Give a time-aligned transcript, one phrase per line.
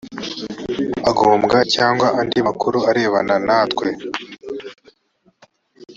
[1.09, 3.87] agombwa cyangwa andi makuru arebana natwe